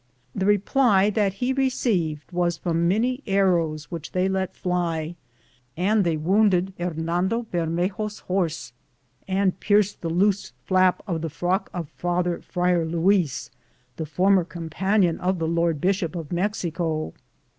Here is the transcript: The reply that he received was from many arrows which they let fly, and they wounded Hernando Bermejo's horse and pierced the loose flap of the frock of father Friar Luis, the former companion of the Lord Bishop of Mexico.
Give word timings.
The 0.33 0.47
reply 0.47 1.11
that 1.11 1.33
he 1.33 1.53
received 1.53 2.31
was 2.31 2.57
from 2.57 2.87
many 2.87 3.21
arrows 3.27 3.91
which 3.91 4.13
they 4.13 4.27
let 4.27 4.55
fly, 4.55 5.15
and 5.77 6.03
they 6.03 6.17
wounded 6.17 6.73
Hernando 6.79 7.43
Bermejo's 7.43 8.17
horse 8.21 8.73
and 9.27 9.59
pierced 9.59 10.01
the 10.01 10.09
loose 10.09 10.53
flap 10.65 11.03
of 11.05 11.21
the 11.21 11.29
frock 11.29 11.69
of 11.71 11.87
father 11.87 12.41
Friar 12.41 12.83
Luis, 12.83 13.51
the 13.97 14.07
former 14.07 14.43
companion 14.43 15.19
of 15.19 15.37
the 15.37 15.47
Lord 15.47 15.79
Bishop 15.79 16.15
of 16.15 16.31
Mexico. 16.31 17.13